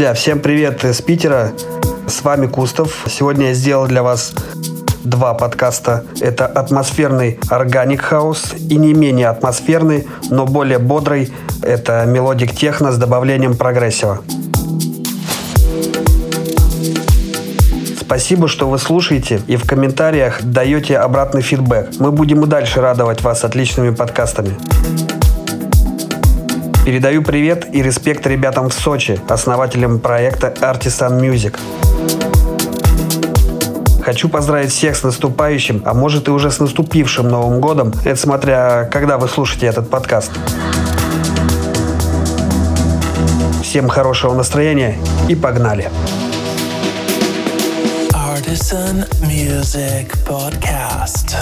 Друзья, 0.00 0.14
всем 0.14 0.40
привет 0.40 0.82
из 0.82 1.02
Питера. 1.02 1.52
С 2.06 2.24
вами 2.24 2.46
Кустов. 2.46 3.04
Сегодня 3.06 3.48
я 3.48 3.52
сделал 3.52 3.86
для 3.86 4.02
вас 4.02 4.32
два 5.04 5.34
подкаста. 5.34 6.04
Это 6.22 6.46
атмосферный 6.46 7.38
organic 7.50 8.00
house 8.00 8.54
и 8.54 8.76
не 8.76 8.94
менее 8.94 9.28
атмосферный, 9.28 10.08
но 10.30 10.46
более 10.46 10.78
бодрый. 10.78 11.30
Это 11.60 12.06
melodic 12.06 12.52
techno 12.52 12.92
с 12.92 12.96
добавлением 12.96 13.58
прогрессива. 13.58 14.22
Спасибо, 18.00 18.48
что 18.48 18.70
вы 18.70 18.78
слушаете 18.78 19.42
и 19.48 19.56
в 19.56 19.66
комментариях 19.66 20.42
даете 20.42 20.96
обратный 20.96 21.42
фидбэк. 21.42 21.90
Мы 21.98 22.10
будем 22.10 22.42
и 22.44 22.46
дальше 22.46 22.80
радовать 22.80 23.20
вас 23.20 23.44
отличными 23.44 23.90
подкастами. 23.94 24.56
Передаю 26.84 27.22
привет 27.22 27.74
и 27.74 27.82
респект 27.82 28.26
ребятам 28.26 28.70
в 28.70 28.72
Сочи, 28.72 29.20
основателям 29.28 30.00
проекта 30.00 30.48
Artisan 30.60 31.20
Music. 31.20 31.58
Хочу 34.02 34.30
поздравить 34.30 34.70
всех 34.72 34.96
с 34.96 35.02
наступающим, 35.02 35.82
а 35.84 35.92
может 35.92 36.28
и 36.28 36.30
уже 36.30 36.50
с 36.50 36.58
наступившим 36.58 37.28
Новым 37.28 37.60
годом. 37.60 37.92
Это 38.04 38.16
смотря, 38.16 38.88
когда 38.90 39.18
вы 39.18 39.28
слушаете 39.28 39.66
этот 39.66 39.90
подкаст. 39.90 40.32
Всем 43.62 43.88
хорошего 43.88 44.34
настроения 44.34 44.96
и 45.28 45.34
погнали! 45.34 45.90
Artisan 48.12 49.06
Music 49.22 50.08
Podcast. 50.26 51.36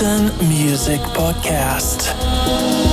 Citizen 0.00 0.32
Music 0.48 1.02
Podcast. 1.12 2.89